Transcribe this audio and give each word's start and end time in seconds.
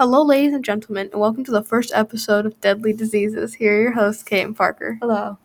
Hello, 0.00 0.22
ladies 0.22 0.54
and 0.54 0.64
gentlemen, 0.64 1.10
and 1.12 1.20
welcome 1.20 1.44
to 1.44 1.50
the 1.50 1.62
first 1.62 1.92
episode 1.94 2.46
of 2.46 2.58
Deadly 2.62 2.94
Diseases. 2.94 3.52
Here 3.52 3.76
are 3.76 3.82
your 3.82 3.92
hosts, 3.92 4.22
Kate 4.22 4.44
and 4.44 4.56
Parker. 4.56 4.96
Hello. 4.98 5.36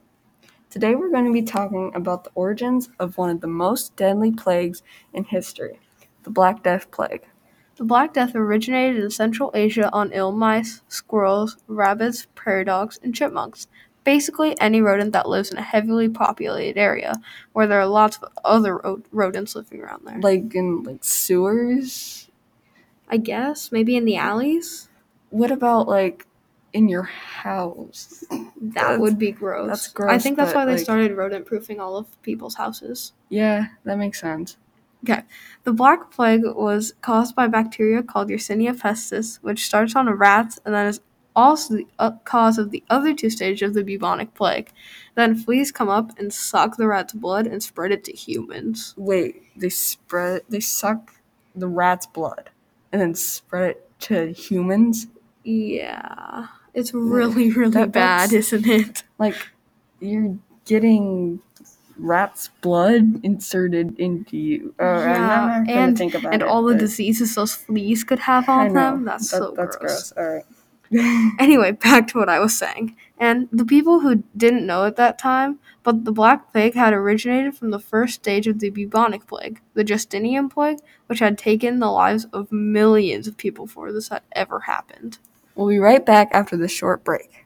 Today 0.69 0.95
we're 0.95 1.11
going 1.11 1.25
to 1.25 1.33
be 1.33 1.41
talking 1.41 1.91
about 1.93 2.23
the 2.23 2.31
origins 2.35 2.87
of 2.97 3.17
one 3.17 3.29
of 3.29 3.41
the 3.41 3.47
most 3.47 3.97
deadly 3.97 4.31
plagues 4.31 4.81
in 5.11 5.25
history 5.25 5.81
the 6.23 6.29
Black 6.29 6.63
Death 6.63 6.89
Plague. 6.89 7.25
The 7.75 7.83
Black 7.83 8.13
Death 8.13 8.33
originated 8.33 9.03
in 9.03 9.09
Central 9.09 9.51
Asia 9.53 9.89
on 9.91 10.13
ill 10.13 10.31
mice, 10.31 10.83
squirrels, 10.87 11.57
rabbits, 11.67 12.27
prairie 12.33 12.63
dogs, 12.63 12.97
and 13.03 13.13
chipmunks. 13.13 13.67
Basically, 14.05 14.57
any 14.61 14.79
rodent 14.79 15.11
that 15.11 15.27
lives 15.27 15.51
in 15.51 15.57
a 15.57 15.63
heavily 15.63 16.07
populated 16.07 16.79
area 16.79 17.15
where 17.51 17.67
there 17.67 17.81
are 17.81 17.87
lots 17.87 18.19
of 18.19 18.29
other 18.45 18.77
ro- 18.77 19.03
rodents 19.11 19.53
living 19.53 19.81
around 19.81 20.03
there. 20.05 20.21
Like 20.21 20.55
in 20.55 20.83
like 20.83 21.03
sewers? 21.03 22.24
I 23.09 23.17
guess 23.17 23.71
maybe 23.71 23.95
in 23.95 24.05
the 24.05 24.17
alleys. 24.17 24.89
What 25.29 25.51
about 25.51 25.87
like 25.87 26.25
in 26.73 26.89
your 26.89 27.03
house? 27.03 28.23
That 28.29 28.51
That's- 28.73 28.99
would 28.99 29.17
be 29.19 29.31
gross. 29.31 29.67
that's 29.69 29.87
gross, 29.87 30.11
I 30.11 30.17
think 30.17 30.37
that's 30.37 30.51
but, 30.53 30.59
why 30.59 30.65
they 30.65 30.73
like- 30.73 30.81
started 30.83 31.11
rodent 31.15 31.45
proofing 31.45 31.79
all 31.79 31.97
of 31.97 32.21
people's 32.21 32.55
houses. 32.55 33.13
Yeah, 33.29 33.67
that 33.83 33.97
makes 33.97 34.19
sense. 34.19 34.57
Okay. 35.03 35.21
The 35.65 35.73
Black 35.73 36.09
Plague 36.09 36.43
was 36.45 36.93
caused 37.01 37.35
by 37.35 37.47
bacteria 37.47 38.01
called 38.01 38.29
Yersinia 38.29 38.73
pestis, 38.75 39.37
which 39.43 39.65
starts 39.65 39.95
on 39.95 40.09
rats 40.09 40.59
and 40.65 40.73
then 40.73 40.87
is 40.87 40.99
also 41.35 41.75
the 41.75 41.87
uh, 41.99 42.11
cause 42.23 42.57
of 42.57 42.71
the 42.71 42.83
other 42.89 43.13
two 43.13 43.29
stages 43.29 43.67
of 43.69 43.73
the 43.75 43.83
bubonic 43.83 44.33
plague. 44.33 44.71
Then 45.13 45.35
fleas 45.35 45.71
come 45.71 45.89
up 45.89 46.17
and 46.17 46.33
suck 46.33 46.77
the 46.77 46.87
rat's 46.87 47.13
blood 47.13 47.45
and 47.45 47.61
spread 47.61 47.91
it 47.91 48.03
to 48.05 48.13
humans. 48.13 48.95
Wait, 48.97 49.43
they 49.55 49.69
spread 49.69 50.41
they 50.49 50.59
suck 50.61 51.15
the 51.53 51.67
rat's 51.67 52.07
blood 52.07 52.49
and 52.95 53.01
then 53.01 53.13
spread 53.13 53.71
it 53.71 53.89
to 53.99 54.31
humans? 54.31 55.07
Yeah. 55.43 56.47
It's 56.73 56.93
really, 56.93 57.51
really 57.51 57.71
That- 57.71 57.91
bad, 57.91 58.31
isn't 58.31 58.65
it? 58.65 59.03
Like 59.19 59.35
you're 59.99 60.37
getting 60.65 61.41
rat's 61.97 62.47
blood 62.61 63.19
inserted 63.23 63.99
into 63.99 64.37
you. 64.37 64.73
Oh, 64.79 64.85
I'm 64.85 65.65
Yeah, 65.65 65.83
and- 65.83 65.97
think 65.97 66.13
about 66.15 66.33
And 66.33 66.41
all 66.41 66.63
the 66.63 66.75
diseases 66.75 67.35
those 67.35 67.53
fleas 67.53 68.05
could 68.05 68.19
have 68.19 68.47
on 68.47 68.73
them. 68.73 69.03
That's 69.03 69.29
That- 69.31 69.37
so 69.37 69.53
that's 69.57 69.75
gross. 69.75 70.11
gross. 70.11 70.13
All 70.17 70.33
right. 70.35 70.45
Anyway, 71.39 71.71
back 71.71 72.07
to 72.07 72.17
what 72.17 72.29
I 72.29 72.39
was 72.39 72.57
saying. 72.57 72.95
And 73.17 73.47
the 73.51 73.65
people 73.65 73.99
who 73.99 74.23
didn't 74.35 74.65
know 74.65 74.85
at 74.85 74.95
that 74.97 75.17
time, 75.17 75.59
but 75.83 76.05
the 76.05 76.11
Black 76.11 76.51
Plague 76.51 76.73
had 76.73 76.93
originated 76.93 77.55
from 77.55 77.71
the 77.71 77.79
first 77.79 78.15
stage 78.15 78.47
of 78.47 78.59
the 78.59 78.69
bubonic 78.69 79.27
plague, 79.27 79.61
the 79.73 79.83
Justinian 79.83 80.49
plague, 80.49 80.79
which 81.07 81.19
had 81.19 81.37
taken 81.37 81.79
the 81.79 81.91
lives 81.91 82.25
of 82.33 82.51
millions 82.51 83.27
of 83.27 83.37
people 83.37 83.65
before 83.65 83.91
this 83.91 84.09
had 84.09 84.23
ever 84.31 84.61
happened. 84.61 85.17
We'll 85.55 85.69
be 85.69 85.79
right 85.79 86.05
back 86.05 86.29
after 86.33 86.57
this 86.57 86.71
short 86.71 87.03
break. 87.03 87.45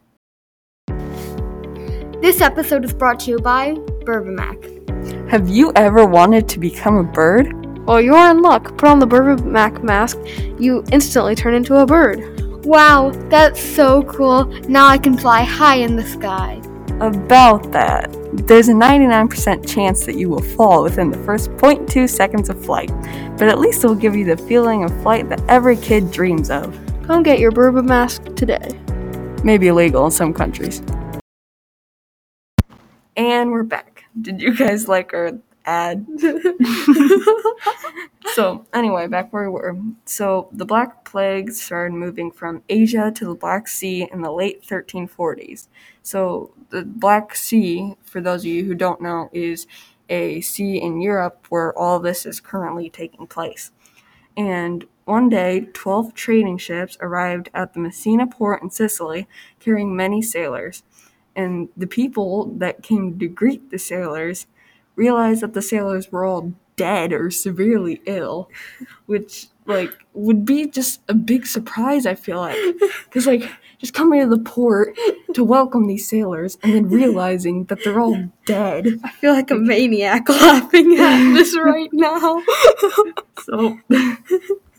This 2.22 2.42
episode 2.42 2.84
is 2.84 2.94
brought 2.94 3.20
to 3.22 3.31
you 3.31 3.40
by 3.40 3.76
Burbermac. 4.03 5.30
Have 5.30 5.48
you 5.48 5.72
ever 5.76 6.06
wanted 6.06 6.50
to 6.50 6.59
become 6.59 6.98
a 6.98 7.03
bird? 7.03 7.53
Well, 7.86 8.02
you're 8.02 8.30
in 8.30 8.42
luck. 8.42 8.78
Put 8.78 8.90
on 8.90 9.00
the 9.00 9.08
Burbermac 9.08 9.84
mask, 9.84 10.18
you 10.59 10.84
instantly 10.92 11.36
turn 11.36 11.53
into 11.53 11.76
a 11.76 11.86
bird. 11.86 12.20
Wow, 12.64 13.12
that's 13.30 13.62
so 13.62 14.03
cool. 14.03 14.46
Now 14.68 14.88
I 14.88 14.97
can 14.97 15.18
fly 15.18 15.44
high 15.44 15.78
in 15.78 15.96
the 15.96 16.06
sky. 16.06 16.62
About 17.00 17.72
that. 17.72 18.12
There's 18.47 18.68
a 18.68 18.74
99% 18.74 19.68
chance 19.68 20.06
that 20.06 20.16
you 20.16 20.30
will 20.30 20.42
fall 20.42 20.84
within 20.84 21.09
the 21.09 21.18
first 21.19 21.50
0.2 21.52 22.09
seconds 22.09 22.50
of 22.50 22.64
flight, 22.64 22.92
but 23.38 23.48
at 23.48 23.59
least 23.59 23.84
it 23.84 23.88
will 23.88 23.96
give 23.96 24.16
you 24.16 24.25
the 24.25 24.36
feeling 24.36 24.84
of 24.84 25.02
flight 25.02 25.30
that 25.30 25.42
every 25.48 25.78
kid 25.78 26.12
dreams 26.12 26.50
of. 26.50 26.78
Come 27.08 27.24
get 27.24 27.40
your 27.40 27.52
Burbermac 27.53 27.86
mask 27.86 28.36
today. 28.36 28.78
Maybe 29.44 29.68
illegal 29.68 30.06
in 30.06 30.12
some 30.12 30.34
countries. 30.34 30.84
And 33.16 33.52
we're 33.52 33.64
back. 33.64 34.03
Did 34.22 34.42
you 34.42 34.53
guys 34.53 34.88
like 34.90 35.14
our 35.14 35.31
ad? 35.66 36.06
so, 38.34 38.66
anyway, 38.74 39.08
back 39.08 39.31
where 39.31 39.50
we 39.50 39.50
were. 39.50 39.78
So, 40.06 40.50
the 40.52 40.66
Black 40.66 41.06
Plague 41.06 41.52
started 41.52 41.94
moving 41.94 42.31
from 42.31 42.64
Asia 42.70 43.12
to 43.16 43.25
the 43.25 43.36
Black 43.36 43.68
Sea 43.68 44.08
in 44.12 44.22
the 44.22 44.31
late 44.31 44.64
1340s. 44.64 45.68
So, 46.02 46.52
the 46.69 46.84
Black 46.84 47.36
Sea, 47.36 47.96
for 48.03 48.22
those 48.22 48.42
of 48.42 48.48
you 48.48 48.66
who 48.66 48.75
don't 48.75 49.02
know, 49.02 49.30
is 49.34 49.68
a 50.09 50.42
sea 50.42 50.81
in 50.81 51.02
Europe 51.02 51.46
where 51.50 51.78
all 51.78 52.00
this 52.00 52.25
is 52.25 52.40
currently 52.40 52.90
taking 52.90 53.28
place. 53.28 53.72
And 54.36 54.86
one 55.06 55.30
day, 55.30 55.68
12 55.74 56.14
trading 56.14 56.58
ships 56.58 56.98
arrived 57.02 57.50
at 57.53 57.74
the 57.74 57.80
Messina 57.80 58.28
port 58.28 58.62
in 58.62 58.69
Sicily 58.69 59.28
carrying 59.59 59.96
many 59.96 60.22
sailors. 60.22 60.84
And 61.36 61.69
the 61.75 61.88
people 61.88 62.46
that 62.58 62.84
came 62.84 63.18
to 63.18 63.28
greet 63.28 63.72
the 63.72 63.80
sailors 63.80 64.46
realized 65.00 65.42
that 65.42 65.54
the 65.54 65.62
sailors 65.62 66.12
were 66.12 66.26
all 66.26 66.54
dead 66.76 67.14
or 67.14 67.32
severely 67.32 68.02
ill, 68.06 68.50
which 69.06 69.48
like 69.66 69.92
would 70.14 70.44
be 70.46 70.68
just 70.68 71.02
a 71.08 71.14
big 71.14 71.48
surprise. 71.48 72.06
I 72.06 72.16
feel 72.16 72.38
like 72.38 72.58
because 73.06 73.26
like 73.26 73.50
just 73.80 73.94
coming 73.94 74.20
to 74.20 74.28
the 74.28 74.44
port 74.44 74.98
to 75.34 75.44
welcome 75.44 75.88
these 75.88 76.08
sailors 76.08 76.58
and 76.62 76.74
then 76.74 76.90
realizing 76.90 77.66
that 77.66 77.80
they're 77.84 78.00
all 78.00 78.26
dead. 78.46 79.00
I 79.06 79.12
feel 79.12 79.34
like 79.34 79.52
a 79.52 79.56
maniac 79.56 80.28
laughing 80.48 80.98
at 81.00 81.34
this 81.34 81.58
right 81.64 81.90
now. 81.94 82.44
So, 83.44 83.80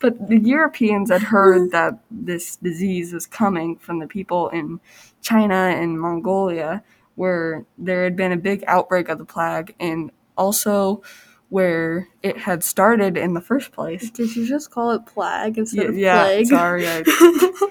but 0.00 0.28
the 0.28 0.38
Europeans 0.38 1.10
had 1.10 1.22
heard 1.22 1.70
that 1.70 1.98
this 2.10 2.56
disease 2.56 3.14
was 3.14 3.26
coming 3.26 3.76
from 3.76 4.00
the 4.00 4.06
people 4.06 4.50
in 4.50 4.80
China 5.22 5.54
and 5.54 6.00
Mongolia, 6.00 6.82
where 7.24 7.66
there 7.76 8.02
had 8.04 8.16
been 8.16 8.32
a 8.32 8.36
big 8.38 8.64
outbreak 8.66 9.10
of 9.10 9.18
the 9.18 9.26
plague, 9.26 9.74
and 9.78 10.10
also 10.38 11.02
where 11.50 12.08
it 12.22 12.38
had 12.38 12.64
started 12.64 13.18
in 13.18 13.34
the 13.34 13.40
first 13.42 13.72
place. 13.72 14.10
Did 14.10 14.34
you 14.34 14.46
just 14.46 14.70
call 14.70 14.92
it 14.92 15.04
plague 15.04 15.58
instead 15.58 15.82
Yeah, 15.82 15.88
of 15.90 15.98
yeah 15.98 16.24
plague? 16.24 16.46
sorry, 16.46 16.88
I, 16.88 17.04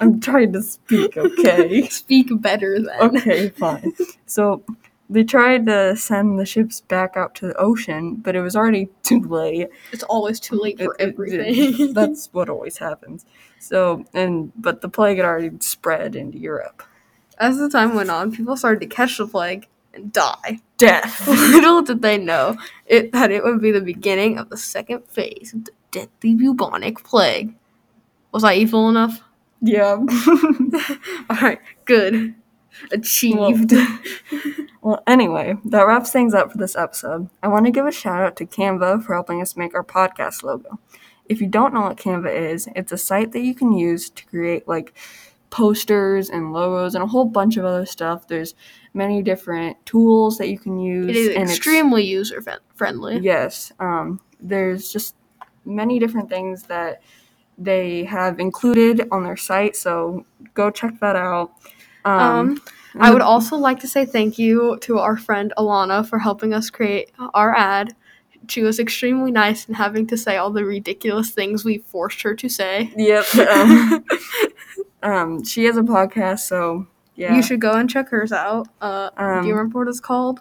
I'm 0.00 0.20
trying 0.20 0.52
to 0.52 0.62
speak. 0.62 1.16
Okay. 1.16 1.88
Speak 1.88 2.28
better 2.42 2.78
then. 2.78 3.00
Okay, 3.16 3.48
fine. 3.50 3.92
So 4.26 4.62
they 5.08 5.24
tried 5.24 5.64
to 5.66 5.96
send 5.96 6.38
the 6.38 6.44
ships 6.44 6.82
back 6.82 7.16
out 7.16 7.34
to 7.36 7.46
the 7.46 7.56
ocean, 7.56 8.16
but 8.16 8.34
it 8.36 8.42
was 8.42 8.54
already 8.56 8.88
too 9.02 9.20
late. 9.20 9.68
It's 9.92 10.02
always 10.04 10.38
too 10.40 10.56
late 10.60 10.78
for 10.78 10.94
It- 10.98 11.00
it- 11.00 11.08
everything. 11.14 11.92
that's 11.94 12.28
what 12.32 12.50
always 12.50 12.76
happens. 12.78 13.24
So, 13.60 14.04
and 14.12 14.52
but 14.56 14.82
the 14.82 14.88
plague 14.90 15.16
had 15.18 15.24
already 15.26 15.52
spread 15.60 16.16
into 16.16 16.36
Europe. 16.38 16.82
As 17.42 17.58
the 17.58 17.68
time 17.68 17.96
went 17.96 18.08
on, 18.08 18.30
people 18.30 18.56
started 18.56 18.80
to 18.82 18.86
catch 18.86 19.18
the 19.18 19.26
plague 19.26 19.66
and 19.92 20.12
die. 20.12 20.60
Death. 20.78 21.26
Little 21.28 21.82
did 21.82 22.00
they 22.00 22.16
know 22.16 22.56
it 22.86 23.10
that 23.10 23.32
it 23.32 23.42
would 23.42 23.60
be 23.60 23.72
the 23.72 23.80
beginning 23.80 24.38
of 24.38 24.48
the 24.48 24.56
second 24.56 25.08
phase 25.08 25.52
of 25.52 25.64
the 25.64 25.72
deadly 25.90 26.36
bubonic 26.36 27.02
plague. 27.02 27.56
Was 28.30 28.44
I 28.44 28.54
evil 28.54 28.88
enough? 28.88 29.22
yeah. 29.60 29.94
Alright, 31.30 31.58
good. 31.84 32.36
Achieved. 32.92 33.74
well, 34.80 35.02
anyway, 35.08 35.56
that 35.64 35.84
wraps 35.88 36.12
things 36.12 36.34
up 36.34 36.52
for 36.52 36.58
this 36.58 36.76
episode. 36.76 37.28
I 37.42 37.48
want 37.48 37.66
to 37.66 37.72
give 37.72 37.86
a 37.86 37.92
shout 37.92 38.22
out 38.22 38.36
to 38.36 38.46
Canva 38.46 39.02
for 39.02 39.14
helping 39.14 39.42
us 39.42 39.56
make 39.56 39.74
our 39.74 39.82
podcast 39.82 40.44
logo. 40.44 40.78
If 41.26 41.40
you 41.40 41.48
don't 41.48 41.74
know 41.74 41.80
what 41.80 41.96
Canva 41.96 42.32
is, 42.32 42.68
it's 42.76 42.92
a 42.92 42.98
site 42.98 43.32
that 43.32 43.42
you 43.42 43.56
can 43.56 43.72
use 43.72 44.10
to 44.10 44.24
create 44.26 44.68
like 44.68 44.94
posters 45.52 46.30
and 46.30 46.52
logos 46.52 46.96
and 46.96 47.04
a 47.04 47.06
whole 47.06 47.26
bunch 47.26 47.56
of 47.58 47.64
other 47.64 47.86
stuff. 47.86 48.26
There's 48.26 48.54
many 48.94 49.22
different 49.22 49.76
tools 49.86 50.38
that 50.38 50.48
you 50.48 50.58
can 50.58 50.78
use. 50.80 51.10
it 51.10 51.16
is 51.16 51.36
extremely 51.36 52.04
user 52.04 52.42
friendly. 52.74 53.18
Yes. 53.20 53.70
Um, 53.78 54.20
there's 54.40 54.90
just 54.92 55.14
many 55.64 56.00
different 56.00 56.28
things 56.28 56.64
that 56.64 57.02
they 57.58 58.02
have 58.04 58.40
included 58.40 59.06
on 59.12 59.22
their 59.22 59.36
site, 59.36 59.76
so 59.76 60.24
go 60.54 60.70
check 60.70 60.98
that 61.00 61.14
out. 61.14 61.52
Um, 62.04 62.60
Um, 62.94 63.00
I 63.00 63.10
would 63.12 63.22
also 63.22 63.56
like 63.56 63.78
to 63.80 63.88
say 63.88 64.04
thank 64.04 64.38
you 64.38 64.76
to 64.82 64.98
our 64.98 65.16
friend 65.16 65.52
Alana 65.56 66.04
for 66.06 66.18
helping 66.18 66.52
us 66.52 66.68
create 66.70 67.12
our 67.34 67.54
ad. 67.54 67.94
She 68.48 68.62
was 68.62 68.78
extremely 68.80 69.30
nice 69.30 69.68
in 69.68 69.74
having 69.74 70.06
to 70.08 70.16
say 70.16 70.36
all 70.36 70.50
the 70.50 70.64
ridiculous 70.64 71.30
things 71.30 71.64
we 71.64 71.78
forced 71.78 72.22
her 72.22 72.34
to 72.34 72.48
say. 72.48 72.92
Yep. 72.96 73.34
Um, 73.36 74.04
um, 75.02 75.44
she 75.44 75.64
has 75.64 75.76
a 75.76 75.82
podcast, 75.82 76.40
so 76.40 76.86
yeah. 77.14 77.34
You 77.36 77.42
should 77.42 77.60
go 77.60 77.72
and 77.72 77.90
check 77.90 78.08
hers 78.08 78.32
out. 78.32 78.68
Uh, 78.80 79.10
Um, 79.16 79.42
do 79.42 79.48
you 79.48 79.54
remember 79.54 79.80
what 79.80 79.88
it's 79.88 80.00
called? 80.00 80.40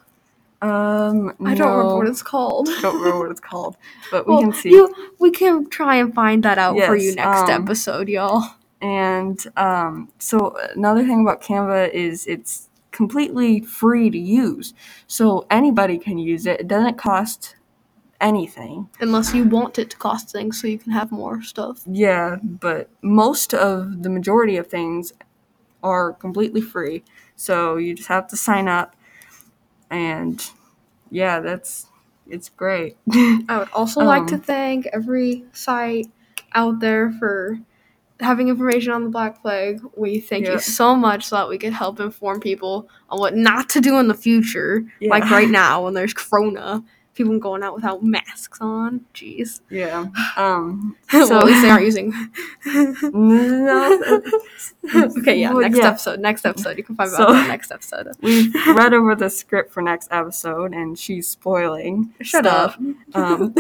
Um, 0.62 1.34
I 1.44 1.56
don't 1.56 1.72
remember 1.76 1.98
what 1.98 2.08
it's 2.08 2.22
called. 2.22 2.70
I 2.70 2.82
don't 2.82 3.00
remember 3.00 3.20
what 3.20 3.32
it's 3.32 3.40
called, 3.40 3.78
but 4.12 4.28
we 4.28 4.34
Well, 4.34 4.44
can 4.44 4.54
see. 4.54 4.70
You, 4.70 4.94
we 5.20 5.32
can 5.32 5.70
try 5.70 5.96
and 5.96 6.14
find 6.14 6.44
that 6.44 6.58
out 6.58 6.80
for 6.80 6.96
you 6.96 7.16
next 7.16 7.50
um, 7.50 7.64
episode, 7.64 8.08
y'all. 8.08 8.44
And 8.80 9.44
um, 9.58 10.12
so 10.20 10.56
another 10.76 11.04
thing 11.04 11.22
about 11.22 11.42
Canva 11.42 11.92
is 11.92 12.28
it's 12.28 12.70
completely 12.92 13.62
free 13.62 14.10
to 14.10 14.18
use, 14.18 14.74
so 15.08 15.46
anybody 15.50 15.98
can 15.98 16.18
use 16.18 16.46
it. 16.46 16.62
It 16.62 16.68
doesn't 16.68 16.98
cost 16.98 17.56
anything. 18.22 18.90
Unless 19.00 19.34
you 19.34 19.44
want 19.44 19.80
it 19.80 19.90
to 19.90 19.98
cost 19.98 20.32
things 20.32 20.62
so 20.62 20.68
you 20.68 20.78
can 20.78 20.92
have 20.92 21.12
more 21.12 21.42
stuff. 21.42 21.82
Yeah, 21.86 22.38
but 22.42 22.90
most 23.02 23.54
of 23.54 24.04
the 24.04 24.10
majority 24.10 24.58
of 24.58 24.68
things 24.68 25.14
are 25.84 26.14
completely 26.14 26.62
free. 26.62 27.04
So 27.36 27.78
you 27.78 27.94
just 27.96 28.10
have 28.10 28.28
to 28.30 28.38
sign 28.38 28.68
up 28.68 28.96
and 29.90 30.44
yeah, 31.10 31.40
that's 31.40 31.88
it's 32.28 32.50
great. 32.50 32.98
I 33.12 33.58
would 33.60 33.70
also 33.74 34.02
like 34.02 34.28
to 34.28 34.36
Um, 34.36 34.42
thank 34.42 34.86
every 34.88 35.44
site 35.54 36.08
out 36.54 36.80
there 36.80 37.12
for 37.20 37.60
having 38.22 38.48
information 38.50 38.92
on 38.94 39.04
the 39.04 39.10
Black 39.10 39.42
Plague. 39.42 39.82
We 39.98 40.20
thank 40.20 40.46
Yeah. 40.46 40.54
you 40.54 40.60
so 40.60 40.96
much 40.96 41.26
so 41.26 41.36
that 41.38 41.50
we 41.50 41.58
could 41.58 41.74
help 41.74 42.00
inform 42.00 42.40
people 42.40 42.88
on 43.10 43.20
what 43.20 43.36
not 43.36 43.68
to 43.70 43.82
do 43.82 43.98
in 43.98 44.08
the 44.08 44.14
future. 44.14 44.86
Like 45.02 45.30
right 45.32 45.50
now 45.64 45.84
when 45.86 45.94
there's 45.96 46.14
Corona, 46.14 46.84
people 47.14 47.38
going 47.40 47.62
out 47.64 47.76
without 47.76 48.04
masks 48.04 48.58
on. 48.62 49.02
Jeez. 49.14 49.62
yeah. 49.70 50.06
Um 50.38 50.96
well, 51.12 51.28
So- 51.28 51.40
at 51.40 51.46
least 51.46 51.62
they 51.62 51.70
aren't 51.70 51.86
using. 51.86 52.14
no, 53.14 54.00
okay, 54.96 55.40
yeah. 55.40 55.52
Well, 55.52 55.62
Next 55.62 55.78
yeah. 55.78 55.88
episode. 55.90 56.20
Next 56.20 56.46
episode. 56.46 56.78
You 56.78 56.84
can 56.84 56.96
find 56.96 57.10
So- 57.10 57.24
out 57.24 57.34
the 57.34 57.48
next 57.48 57.72
episode. 57.72 58.08
we've 58.22 58.54
read 58.76 58.94
over 58.94 59.16
the 59.16 59.30
script 59.30 59.72
for 59.72 59.82
next 59.82 60.08
episode 60.12 60.74
and 60.74 60.98
she's 60.98 61.28
spoiling 61.28 62.14
Shut 62.22 62.46
stuff. 62.46 62.78
Um 63.14 63.54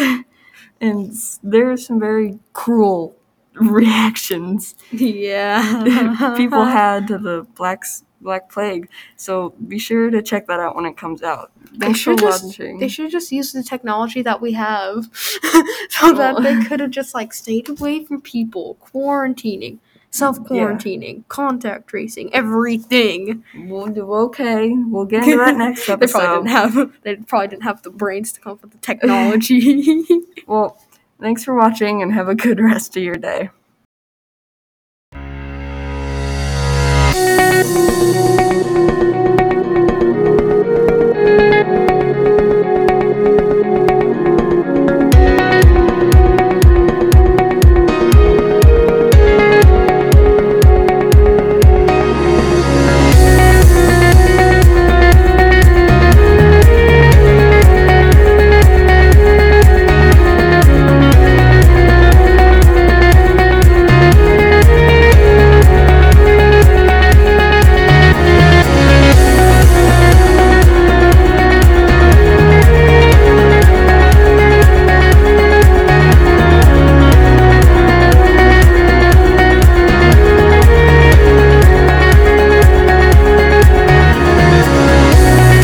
and 0.79 1.13
there 1.43 1.69
are 1.71 1.77
some 1.77 1.99
very 1.99 2.39
cruel 2.53 3.15
reactions 3.55 4.75
yeah. 4.91 6.33
people 6.37 6.63
had 6.65 7.07
to 7.07 7.17
the 7.17 7.45
black 7.55 7.83
black 8.21 8.49
plague. 8.49 8.89
So 9.15 9.53
be 9.67 9.79
sure 9.79 10.09
to 10.09 10.21
check 10.21 10.47
that 10.47 10.59
out 10.59 10.75
when 10.75 10.85
it 10.85 10.97
comes 10.97 11.23
out. 11.23 11.51
They 11.73 11.87
Thanks 11.87 12.01
for 12.01 12.11
should 12.11 12.19
just 12.19 12.45
watching. 12.45 12.79
they 12.79 12.87
should 12.87 13.11
just 13.11 13.31
use 13.31 13.51
the 13.51 13.63
technology 13.63 14.21
that 14.21 14.41
we 14.41 14.53
have 14.53 15.09
so 15.89 16.13
that 16.13 16.41
they 16.41 16.63
could 16.65 16.79
have 16.79 16.91
just 16.91 17.13
like 17.13 17.33
stayed 17.33 17.69
away 17.69 18.05
from 18.05 18.21
people, 18.21 18.77
quarantining, 18.81 19.79
self 20.11 20.39
quarantining, 20.39 21.27
contact 21.29 21.87
tracing, 21.87 22.33
everything. 22.33 23.43
We'll 23.55 23.87
do 23.87 24.11
okay. 24.13 24.69
We'll 24.69 25.05
get 25.05 25.23
into 25.23 25.37
that 25.37 25.57
next 25.57 25.89
episode. 25.89 26.19
They 26.19 26.25
probably 26.25 26.37
didn't 26.37 26.75
have 26.75 27.01
they 27.03 27.15
probably 27.15 27.47
didn't 27.47 27.63
have 27.63 27.81
the 27.81 27.89
brains 27.89 28.31
to 28.33 28.41
come 28.41 28.53
up 28.53 28.61
with 28.61 28.71
the 28.71 28.77
technology. 28.79 30.05
well, 30.47 30.77
thanks 31.21 31.43
for 31.43 31.55
watching 31.55 32.01
and 32.01 32.13
have 32.13 32.27
a 32.27 32.35
good 32.35 32.59
rest 32.71 32.97
of 32.97 33.03
your 33.03 33.15
day. 33.15 33.49